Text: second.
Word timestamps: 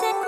second. 0.00 0.27